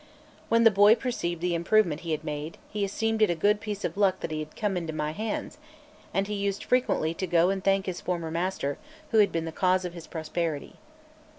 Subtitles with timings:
[0.49, 3.85] When the boy perceived the improvement he had made, he esteemed it a good piece
[3.85, 5.59] of luck that he had come into my hands;
[6.11, 8.79] and he used frequently to go and thank his former master,
[9.11, 10.77] who had been the cause of his prosperity.